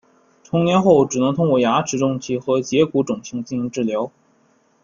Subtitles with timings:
[0.43, 4.11] 成年后只能通过牙齿正畸和截骨整形进行治疗。